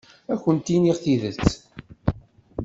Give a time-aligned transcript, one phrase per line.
[0.31, 1.49] Ad akent-iniɣ tidet.